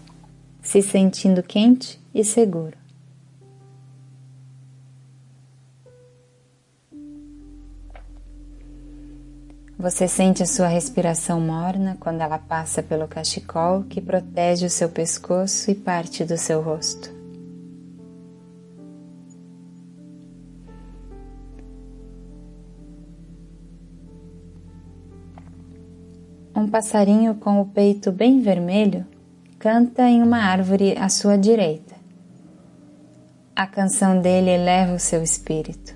se 0.60 0.82
sentindo 0.82 1.42
quente 1.42 1.98
e 2.14 2.22
seguro. 2.22 2.76
Você 9.78 10.06
sente 10.06 10.42
a 10.42 10.46
sua 10.46 10.68
respiração 10.68 11.40
morna 11.40 11.96
quando 11.98 12.20
ela 12.20 12.36
passa 12.36 12.82
pelo 12.82 13.08
cachecol 13.08 13.84
que 13.84 14.02
protege 14.02 14.66
o 14.66 14.70
seu 14.70 14.90
pescoço 14.90 15.70
e 15.70 15.74
parte 15.74 16.26
do 16.26 16.36
seu 16.36 16.60
rosto. 16.60 17.19
Um 26.54 26.66
passarinho 26.66 27.36
com 27.36 27.60
o 27.60 27.66
peito 27.66 28.10
bem 28.10 28.40
vermelho 28.40 29.06
canta 29.58 30.02
em 30.08 30.22
uma 30.22 30.38
árvore 30.38 30.96
à 30.98 31.08
sua 31.08 31.36
direita. 31.38 31.94
A 33.54 33.66
canção 33.66 34.20
dele 34.20 34.50
eleva 34.50 34.94
o 34.94 34.98
seu 34.98 35.22
espírito. 35.22 35.94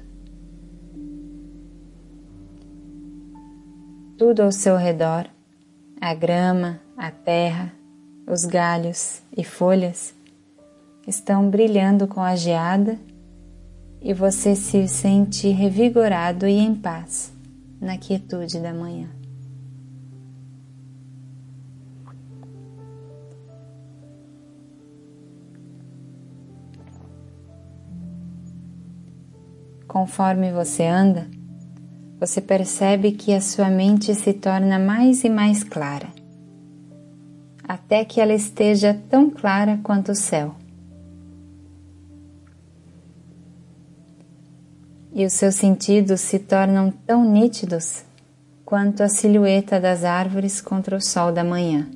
Tudo 4.17 4.43
ao 4.43 4.53
seu 4.53 4.77
redor, 4.77 5.27
a 6.01 6.15
grama, 6.15 6.79
a 6.97 7.11
terra, 7.11 7.73
os 8.27 8.45
galhos 8.45 9.23
e 9.37 9.43
folhas, 9.43 10.15
estão 11.07 11.51
brilhando 11.51 12.07
com 12.07 12.21
a 12.21 12.37
geada 12.37 12.97
e 14.01 14.15
você 14.15 14.55
se 14.55 14.87
sente 14.87 15.49
revigorado 15.49 16.47
e 16.47 16.59
em 16.59 16.75
paz 16.75 17.33
na 17.81 17.99
quietude 17.99 18.61
da 18.61 18.73
manhã. 18.73 19.24
Conforme 29.95 30.51
você 30.51 30.83
anda, 30.83 31.29
você 32.19 32.41
percebe 32.41 33.13
que 33.13 33.33
a 33.33 33.41
sua 33.41 33.71
mente 33.71 34.13
se 34.13 34.33
torna 34.33 34.77
mais 34.77 35.23
e 35.23 35.29
mais 35.29 35.63
clara, 35.63 36.09
até 37.63 38.05
que 38.05 38.21
ela 38.21 38.33
esteja 38.33 39.01
tão 39.09 39.31
clara 39.31 39.79
quanto 39.85 40.11
o 40.11 40.15
céu. 40.17 40.57
E 45.13 45.25
os 45.25 45.33
seus 45.35 45.55
sentidos 45.55 46.23
se 46.23 46.41
tornam 46.41 46.91
tão 46.91 47.25
nítidos 47.25 48.05
quanto 48.65 49.01
a 49.01 49.09
silhueta 49.09 49.79
das 49.79 50.03
árvores 50.03 50.61
contra 50.61 50.97
o 50.97 51.01
sol 51.01 51.31
da 51.31 51.45
manhã. 51.45 51.89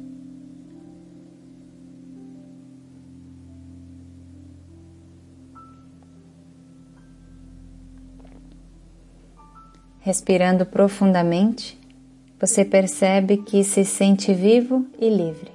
Respirando 10.09 10.65
profundamente, 10.65 11.79
você 12.41 12.65
percebe 12.65 13.37
que 13.37 13.63
se 13.63 13.85
sente 13.85 14.33
vivo 14.33 14.87
e 14.99 15.07
livre, 15.07 15.53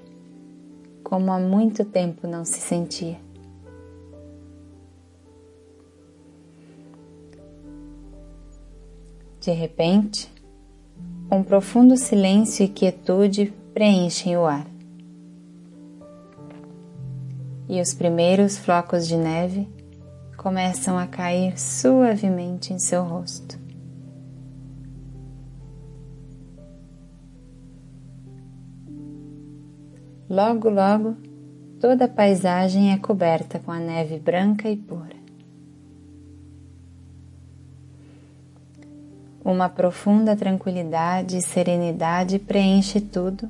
como 1.04 1.32
há 1.32 1.40
muito 1.40 1.84
tempo 1.84 2.28
não 2.28 2.46
se 2.46 2.60
sentia. 2.60 3.18
De 9.42 9.50
repente, 9.50 10.32
um 11.32 11.42
profundo 11.42 11.98
silêncio 11.98 12.64
e 12.64 12.68
quietude 12.68 13.52
preenchem 13.74 14.38
o 14.38 14.46
ar. 14.46 14.68
E 17.68 17.82
os 17.82 17.92
primeiros 17.96 18.60
flocos 18.60 19.08
de 19.08 19.18
neve 19.18 19.68
começam 20.38 20.96
a 20.96 21.08
cair 21.08 21.60
suavemente 21.60 22.72
em 22.72 22.78
seu 22.78 23.04
rosto. 23.04 23.63
Logo, 30.34 30.68
logo, 30.68 31.16
toda 31.80 32.06
a 32.06 32.08
paisagem 32.08 32.92
é 32.92 32.98
coberta 32.98 33.60
com 33.60 33.72
a 33.72 33.78
neve 33.78 34.18
branca 34.18 34.68
e 34.68 34.76
pura. 34.76 35.22
uma 39.46 39.70
profunda 39.70 40.36
tranquilidade 40.36 41.38
e 41.38 41.42
serenidade 41.42 42.40
preenche 42.40 43.00
tudo 43.00 43.48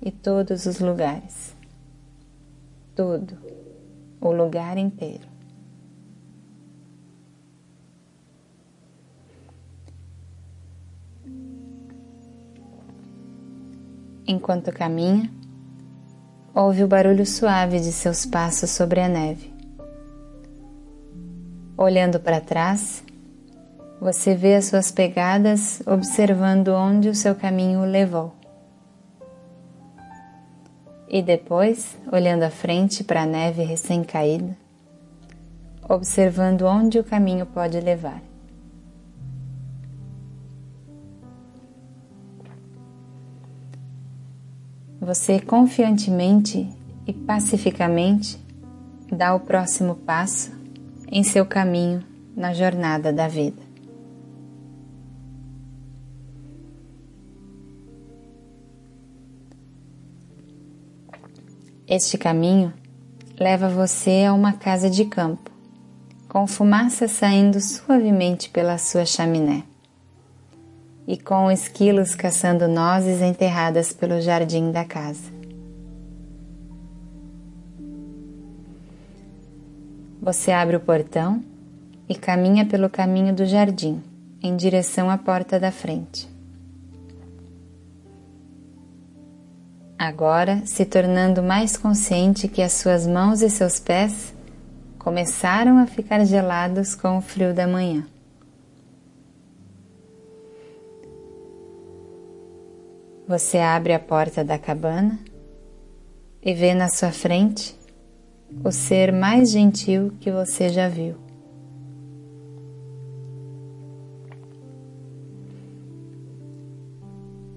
e 0.00 0.12
todos 0.12 0.64
os 0.66 0.78
lugares. 0.78 1.56
Tudo, 2.94 3.36
o 4.20 4.30
lugar 4.30 4.78
inteiro. 4.78 5.26
Enquanto 14.24 14.70
caminha, 14.70 15.41
ouve 16.54 16.84
o 16.84 16.88
barulho 16.88 17.24
suave 17.24 17.80
de 17.80 17.92
seus 17.92 18.26
passos 18.26 18.70
sobre 18.70 19.00
a 19.00 19.08
neve. 19.08 19.52
Olhando 21.76 22.20
para 22.20 22.40
trás, 22.40 23.02
você 24.00 24.34
vê 24.34 24.54
as 24.54 24.66
suas 24.66 24.90
pegadas 24.90 25.82
observando 25.86 26.68
onde 26.68 27.08
o 27.08 27.14
seu 27.14 27.34
caminho 27.34 27.80
o 27.80 27.84
levou. 27.84 28.34
E 31.08 31.22
depois, 31.22 31.96
olhando 32.10 32.42
à 32.42 32.50
frente 32.50 33.04
para 33.04 33.22
a 33.22 33.26
neve 33.26 33.62
recém-caída, 33.62 34.56
observando 35.88 36.62
onde 36.62 36.98
o 36.98 37.04
caminho 37.04 37.44
pode 37.46 37.78
levar. 37.80 38.31
Você 45.04 45.40
confiantemente 45.40 46.70
e 47.04 47.12
pacificamente 47.12 48.38
dá 49.10 49.34
o 49.34 49.40
próximo 49.40 49.96
passo 49.96 50.52
em 51.08 51.24
seu 51.24 51.44
caminho 51.44 52.04
na 52.36 52.54
jornada 52.54 53.12
da 53.12 53.26
vida. 53.26 53.60
Este 61.88 62.16
caminho 62.16 62.72
leva 63.40 63.68
você 63.68 64.26
a 64.28 64.32
uma 64.32 64.52
casa 64.52 64.88
de 64.88 65.04
campo, 65.04 65.50
com 66.28 66.46
fumaça 66.46 67.08
saindo 67.08 67.60
suavemente 67.60 68.48
pela 68.50 68.78
sua 68.78 69.04
chaminé 69.04 69.64
e 71.06 71.16
com 71.16 71.50
esquilos 71.50 72.14
caçando 72.14 72.68
nozes 72.68 73.20
enterradas 73.20 73.92
pelo 73.92 74.20
jardim 74.20 74.70
da 74.70 74.84
casa. 74.84 75.30
Você 80.20 80.52
abre 80.52 80.76
o 80.76 80.80
portão 80.80 81.42
e 82.08 82.14
caminha 82.14 82.64
pelo 82.64 82.88
caminho 82.88 83.34
do 83.34 83.44
jardim, 83.44 84.00
em 84.40 84.54
direção 84.54 85.10
à 85.10 85.18
porta 85.18 85.58
da 85.58 85.72
frente. 85.72 86.30
Agora, 89.98 90.62
se 90.64 90.84
tornando 90.84 91.42
mais 91.42 91.76
consciente 91.76 92.48
que 92.48 92.60
as 92.60 92.72
suas 92.72 93.06
mãos 93.06 93.40
e 93.40 93.48
seus 93.48 93.78
pés 93.78 94.32
começaram 94.98 95.78
a 95.78 95.86
ficar 95.86 96.24
gelados 96.24 96.94
com 96.94 97.18
o 97.18 97.20
frio 97.20 97.52
da 97.52 97.66
manhã. 97.66 98.04
Você 103.26 103.58
abre 103.58 103.92
a 103.92 104.00
porta 104.00 104.44
da 104.44 104.58
cabana 104.58 105.16
e 106.42 106.52
vê 106.52 106.74
na 106.74 106.88
sua 106.88 107.12
frente 107.12 107.78
o 108.64 108.72
ser 108.72 109.12
mais 109.12 109.50
gentil 109.52 110.12
que 110.20 110.30
você 110.30 110.68
já 110.68 110.88
viu. 110.88 111.14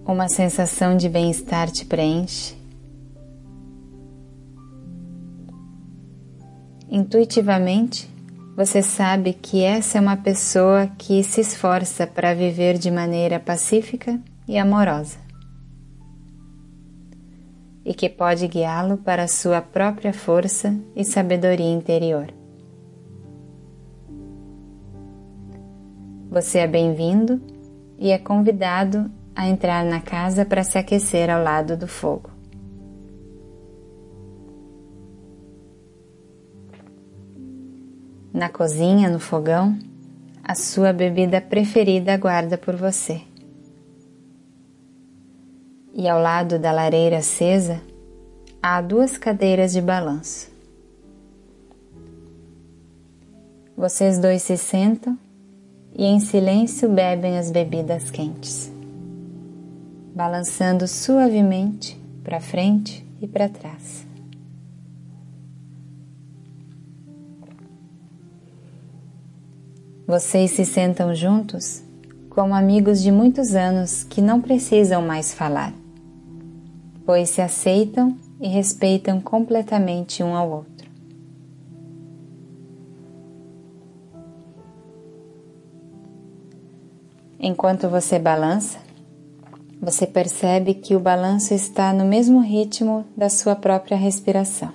Uma 0.05 0.29
sensação 0.29 0.95
de 0.95 1.09
bem-estar 1.09 1.71
te 1.71 1.83
preenche. 1.83 2.55
Intuitivamente, 6.87 8.07
você 8.55 8.83
sabe 8.83 9.33
que 9.33 9.63
essa 9.63 9.97
é 9.97 10.01
uma 10.01 10.15
pessoa 10.15 10.85
que 10.95 11.23
se 11.23 11.41
esforça 11.41 12.05
para 12.05 12.35
viver 12.35 12.77
de 12.77 12.91
maneira 12.91 13.39
pacífica 13.39 14.21
e 14.47 14.59
amorosa 14.59 15.24
e 17.85 17.93
que 17.93 18.09
pode 18.09 18.47
guiá-lo 18.47 18.97
para 18.97 19.23
a 19.23 19.27
sua 19.27 19.61
própria 19.61 20.11
força 20.11 20.75
e 20.95 21.05
sabedoria 21.05 21.71
interior. 21.71 22.33
Você 26.29 26.57
é 26.57 26.67
bem-vindo 26.67 27.39
e 27.97 28.09
é 28.09 28.17
convidado 28.17 29.09
a 29.35 29.47
entrar 29.47 29.85
na 29.85 30.01
casa 30.01 30.43
para 30.43 30.63
se 30.63 30.77
aquecer 30.77 31.29
ao 31.29 31.43
lado 31.43 31.77
do 31.77 31.87
fogo. 31.87 32.29
Na 38.33 38.49
cozinha, 38.49 39.09
no 39.09 39.19
fogão, 39.19 39.79
a 40.43 40.55
sua 40.55 40.91
bebida 40.91 41.39
preferida 41.39 42.13
aguarda 42.13 42.57
por 42.57 42.75
você. 42.75 43.21
E 45.95 46.07
ao 46.07 46.21
lado 46.21 46.59
da 46.59 46.71
lareira 46.71 47.19
acesa 47.19 47.81
há 48.61 48.81
duas 48.81 49.17
cadeiras 49.17 49.71
de 49.71 49.81
balanço. 49.81 50.51
Vocês 53.77 54.19
dois 54.19 54.41
se 54.43 54.57
sentam 54.57 55.17
e 55.95 56.05
em 56.05 56.19
silêncio 56.19 56.89
bebem 56.89 57.37
as 57.37 57.49
bebidas 57.49 58.11
quentes 58.11 58.75
balançando 60.15 60.87
suavemente 60.87 62.01
para 62.23 62.39
frente 62.39 63.05
e 63.21 63.27
para 63.27 63.49
trás. 63.49 64.07
Vocês 70.07 70.51
se 70.51 70.63
sentam 70.63 71.13
juntos 71.13 71.83
como 72.29 72.55
amigos 72.55 73.01
de 73.01 73.11
muitos 73.11 73.55
anos 73.55 74.03
que 74.03 74.21
não 74.21 74.39
precisam 74.39 75.01
mais 75.01 75.33
falar, 75.33 75.73
pois 77.05 77.29
se 77.29 77.41
aceitam 77.41 78.17
e 78.39 78.47
respeitam 78.47 79.21
completamente 79.21 80.23
um 80.23 80.35
ao 80.35 80.49
outro. 80.49 80.89
Enquanto 87.39 87.87
você 87.87 88.17
balança, 88.17 88.79
você 89.79 90.07
percebe 90.07 90.73
que 90.73 90.95
o 90.95 90.99
balanço 90.99 91.53
está 91.53 91.93
no 91.93 92.03
mesmo 92.03 92.39
ritmo 92.39 93.05
da 93.15 93.29
sua 93.29 93.55
própria 93.55 93.95
respiração. 93.95 94.73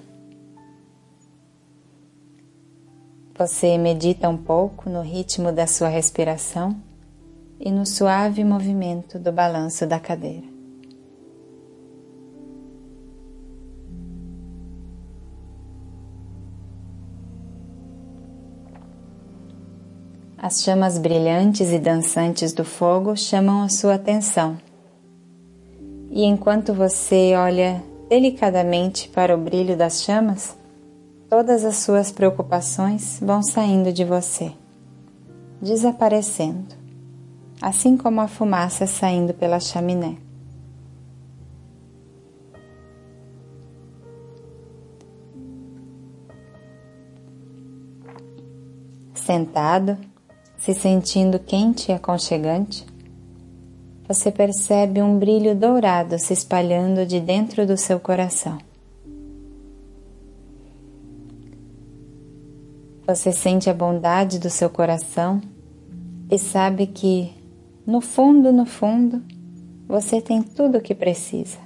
Você 3.36 3.76
medita 3.78 4.28
um 4.28 4.36
pouco 4.36 4.90
no 4.90 5.00
ritmo 5.00 5.50
da 5.50 5.66
sua 5.66 5.88
respiração 5.88 6.76
e 7.58 7.72
no 7.72 7.86
suave 7.86 8.44
movimento 8.44 9.18
do 9.18 9.32
balanço 9.32 9.86
da 9.86 9.98
cadeira. 9.98 10.49
As 20.42 20.62
chamas 20.62 20.96
brilhantes 20.96 21.70
e 21.70 21.78
dançantes 21.78 22.52
do 22.54 22.64
fogo 22.64 23.14
chamam 23.14 23.62
a 23.62 23.68
sua 23.68 23.94
atenção 23.94 24.56
e 26.10 26.24
enquanto 26.24 26.74
você 26.74 27.34
olha 27.36 27.82
delicadamente 28.08 29.08
para 29.08 29.34
o 29.34 29.38
brilho 29.38 29.76
das 29.76 30.02
chamas, 30.02 30.56
todas 31.28 31.64
as 31.64 31.76
suas 31.76 32.10
preocupações 32.10 33.20
vão 33.22 33.42
saindo 33.42 33.92
de 33.92 34.04
você, 34.04 34.52
desaparecendo, 35.62 36.74
assim 37.62 37.96
como 37.96 38.20
a 38.20 38.26
fumaça 38.26 38.88
saindo 38.88 39.32
pela 39.32 39.60
chaminé. 39.60 40.16
Sentado, 49.14 49.96
se 50.60 50.74
sentindo 50.74 51.38
quente 51.38 51.90
e 51.90 51.94
aconchegante, 51.94 52.86
você 54.06 54.30
percebe 54.30 55.00
um 55.00 55.18
brilho 55.18 55.56
dourado 55.56 56.18
se 56.18 56.34
espalhando 56.34 57.06
de 57.06 57.18
dentro 57.18 57.66
do 57.66 57.78
seu 57.78 57.98
coração. 57.98 58.58
Você 63.06 63.32
sente 63.32 63.70
a 63.70 63.74
bondade 63.74 64.38
do 64.38 64.50
seu 64.50 64.68
coração 64.68 65.40
e 66.30 66.38
sabe 66.38 66.86
que, 66.86 67.32
no 67.86 68.02
fundo, 68.02 68.52
no 68.52 68.66
fundo, 68.66 69.22
você 69.88 70.20
tem 70.20 70.42
tudo 70.42 70.76
o 70.76 70.80
que 70.82 70.94
precisa. 70.94 71.58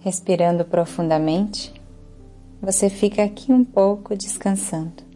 Respirando 0.00 0.64
profundamente, 0.64 1.77
você 2.60 2.90
fica 2.90 3.22
aqui 3.22 3.52
um 3.52 3.64
pouco 3.64 4.16
descansando. 4.16 5.08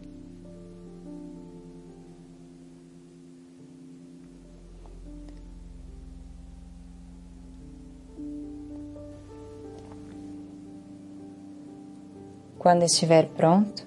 Quando 12.57 12.83
estiver 12.83 13.27
pronto, 13.27 13.85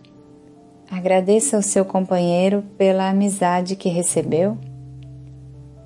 agradeça 0.91 1.57
ao 1.57 1.63
seu 1.63 1.83
companheiro 1.83 2.63
pela 2.77 3.09
amizade 3.09 3.75
que 3.75 3.89
recebeu 3.89 4.59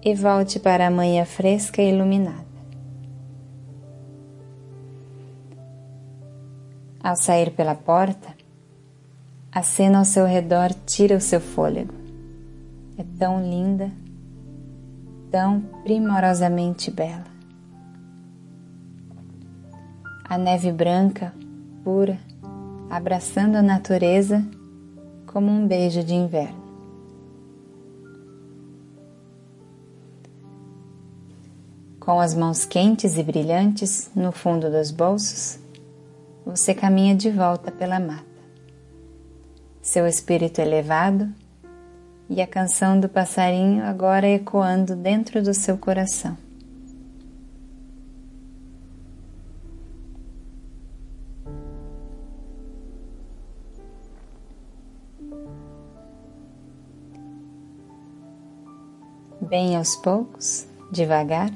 e 0.05 0.13
volte 0.13 0.59
para 0.59 0.89
a 0.89 0.91
manhã 0.91 1.25
fresca 1.25 1.81
e 1.81 1.91
iluminada. 1.91 2.50
Ao 7.03 7.17
sair 7.17 7.51
pela 7.53 7.75
porta, 7.75 8.29
a 9.51 9.63
cena 9.63 9.99
ao 9.99 10.05
seu 10.05 10.27
redor 10.27 10.75
tira 10.85 11.17
o 11.17 11.21
seu 11.21 11.41
fôlego. 11.41 11.95
É 12.99 13.05
tão 13.19 13.43
linda, 13.43 13.91
tão 15.31 15.63
primorosamente 15.83 16.91
bela. 16.91 17.25
A 20.25 20.37
neve 20.37 20.71
branca, 20.71 21.33
pura, 21.83 22.19
abraçando 22.91 23.57
a 23.57 23.63
natureza 23.63 24.45
como 25.27 25.51
um 25.51 25.67
beijo 25.67 26.05
de 26.05 26.15
inverno. 26.15 26.61
Com 31.99 32.21
as 32.21 32.35
mãos 32.35 32.67
quentes 32.67 33.17
e 33.17 33.23
brilhantes 33.23 34.11
no 34.15 34.33
fundo 34.33 34.71
dos 34.71 34.91
bolsos, 34.91 35.60
você 36.45 36.75
caminha 36.75 37.15
de 37.15 37.31
volta 37.31 37.71
pela 37.71 38.01
mata. 38.01 38.25
Seu 39.83 40.07
espírito 40.07 40.61
elevado 40.61 41.33
e 42.29 42.41
a 42.41 42.47
canção 42.47 42.99
do 42.99 43.09
passarinho 43.09 43.85
agora 43.85 44.29
ecoando 44.29 44.95
dentro 44.95 45.43
do 45.43 45.53
seu 45.53 45.77
coração. 45.77 46.37
Bem 59.41 59.77
aos 59.77 59.97
poucos, 59.97 60.69
devagar, 60.93 61.51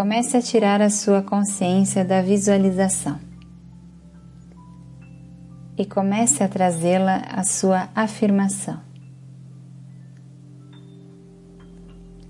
Comece 0.00 0.38
a 0.38 0.40
tirar 0.40 0.80
a 0.80 0.88
sua 0.88 1.20
consciência 1.20 2.02
da 2.02 2.22
visualização 2.22 3.20
e 5.76 5.84
comece 5.84 6.42
a 6.42 6.48
trazê-la 6.48 7.16
à 7.16 7.44
sua 7.44 7.90
afirmação. 7.94 8.80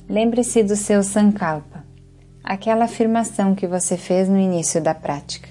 Lembre-se 0.09 0.65
do 0.65 0.75
seu 0.75 1.05
Sankalpa, 1.05 1.85
aquela 2.43 2.87
afirmação 2.87 3.55
que 3.55 3.69
você 3.69 3.97
fez 3.97 4.29
no 4.29 4.37
início 4.37 4.83
da 4.83 4.93
prática. 4.93 5.49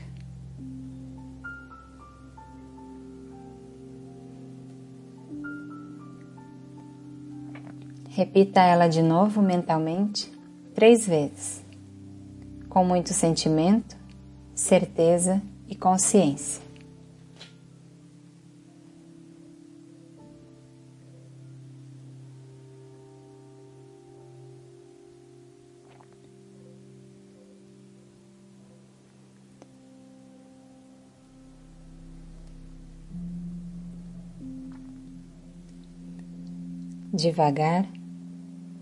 Repita 8.10 8.60
ela 8.60 8.90
de 8.90 9.02
novo 9.02 9.42
mentalmente 9.42 10.30
três 10.76 11.08
vezes 11.08 11.69
com 12.70 12.86
muito 12.86 13.14
sentimento, 13.14 13.98
certeza 14.54 15.42
e 15.68 15.76
consciência. 15.76 16.62
Devagar, 37.12 37.86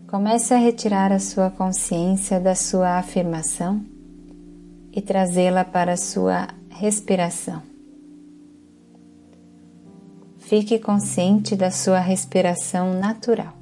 Comece 0.08 0.54
a 0.54 0.58
retirar 0.58 1.12
a 1.12 1.20
sua 1.20 1.50
consciência 1.50 2.40
da 2.40 2.56
sua 2.56 2.98
afirmação 2.98 3.86
e 4.94 5.02
trazê-la 5.02 5.66
para 5.66 5.92
a 5.92 5.98
sua 5.98 6.48
respiração. 6.70 7.62
Fique 10.38 10.80
consciente 10.80 11.58
da 11.58 11.70
sua 11.70 12.00
respiração 12.00 12.94
natural. 12.94 13.54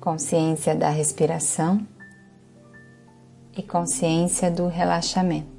Consciência 0.00 0.74
da 0.74 0.90
respiração 0.90 1.93
e 3.56 3.62
consciência 3.62 4.50
do 4.50 4.66
relaxamento. 4.66 5.54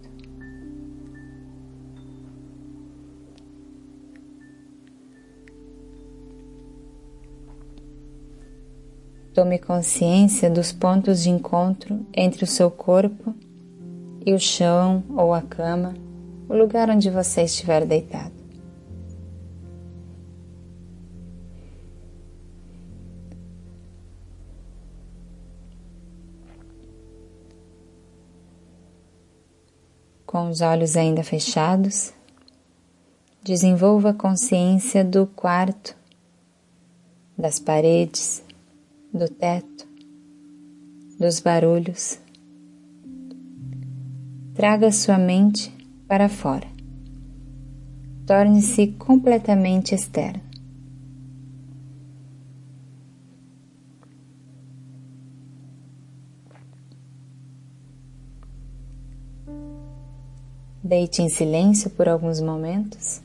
Tome 9.33 9.59
consciência 9.59 10.49
dos 10.49 10.71
pontos 10.71 11.23
de 11.23 11.29
encontro 11.29 12.05
entre 12.13 12.45
o 12.45 12.47
seu 12.47 12.71
corpo 12.71 13.35
e 14.25 14.33
o 14.33 14.39
chão 14.39 15.03
ou 15.09 15.33
a 15.33 15.41
cama, 15.41 15.93
o 16.47 16.55
lugar 16.55 16.89
onde 16.89 17.09
você 17.09 17.41
estiver 17.41 17.85
deitado. 17.85 18.44
Com 30.35 30.49
os 30.49 30.59
olhos 30.59 30.97
ainda 30.97 31.23
fechados, 31.23 32.11
desenvolva 33.41 34.09
a 34.09 34.13
consciência 34.13 35.01
do 35.01 35.25
quarto, 35.25 35.95
das 37.37 37.57
paredes, 37.57 38.43
do 39.13 39.29
teto, 39.29 39.87
dos 41.17 41.39
barulhos. 41.39 42.19
Traga 44.55 44.91
sua 44.91 45.17
mente 45.17 45.71
para 46.05 46.27
fora. 46.27 46.67
Torne-se 48.27 48.87
completamente 48.87 49.95
externo. 49.95 50.41
Deite 60.85 61.23
em 61.23 61.29
silêncio 61.29 61.89
por 61.89 62.07
alguns 62.07 62.39
momentos 62.39 63.19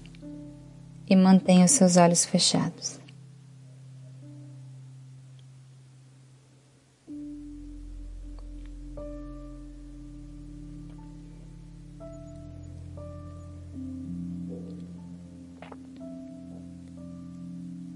e 1.07 1.15
mantenha 1.15 1.67
os 1.67 1.73
seus 1.73 1.99
olhos 1.99 2.25
fechados. 2.25 2.99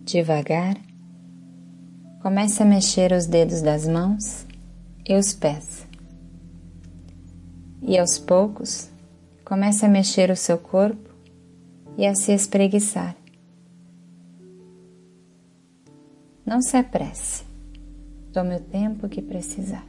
Devagar, 0.05 0.77
comece 2.21 2.63
a 2.63 2.67
mexer 2.67 3.13
os 3.13 3.25
dedos 3.25 3.63
das 3.63 3.89
mãos 3.89 4.47
e 5.09 5.17
os 5.17 5.33
pés. 5.33 5.87
E 7.81 7.99
aos 7.99 8.19
poucos, 8.19 8.93
Comece 9.45 9.85
a 9.85 9.89
mexer 9.89 10.31
o 10.31 10.37
seu 10.37 10.57
corpo 10.57 11.11
e 11.99 12.07
a 12.07 12.15
se 12.15 12.33
espreguiçar. 12.33 13.15
Não 16.47 16.63
se 16.63 16.77
apresse. 16.77 17.45
Tome 18.33 18.57
o 18.57 18.61
tempo 18.61 19.09
que 19.09 19.21
precisar. 19.21 19.87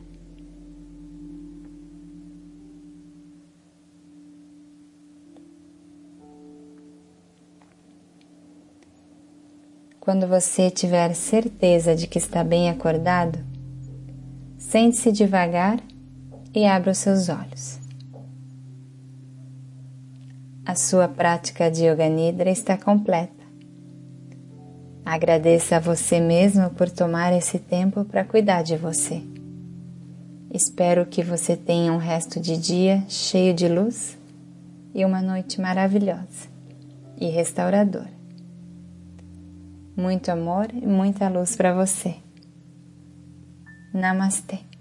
Quando 10.00 10.28
você 10.28 10.70
tiver 10.70 11.16
certeza 11.16 11.96
de 11.96 12.06
que 12.08 12.20
está 12.20 12.44
bem 12.44 12.70
acordado, 12.70 13.40
sente-se 14.58 15.12
devagar 15.12 15.80
e 16.54 16.66
abra 16.66 16.92
os 16.92 17.00
seus 17.00 17.28
olhos. 17.28 17.85
Sua 20.76 21.08
prática 21.08 21.72
de 21.72 21.86
Yoga 21.86 22.10
Nidra 22.10 22.50
está 22.50 22.78
completa. 22.78 23.46
Agradeça 25.06 25.78
a 25.78 25.80
você 25.80 26.20
mesmo 26.20 26.70
por 26.72 26.90
tomar 26.90 27.32
esse 27.32 27.60
tempo 27.60 28.04
para 28.04 28.26
cuidar 28.26 28.62
de 28.62 28.76
você. 28.76 29.24
Espero 30.54 31.06
que 31.06 31.24
você 31.24 31.56
tenha 31.56 31.94
um 31.94 31.98
resto 31.98 32.42
de 32.42 32.58
dia 32.58 33.04
cheio 33.08 33.54
de 33.54 33.70
luz 33.70 34.18
e 34.94 35.06
uma 35.06 35.22
noite 35.22 35.62
maravilhosa 35.62 36.50
e 37.18 37.30
restauradora. 37.30 38.14
Muito 39.96 40.30
amor 40.30 40.68
e 40.74 40.86
muita 40.86 41.30
luz 41.30 41.56
para 41.56 41.74
você. 41.74 42.16
Namastê. 43.94 44.75